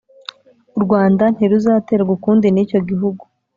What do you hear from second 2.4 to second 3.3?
nicyo gihugu"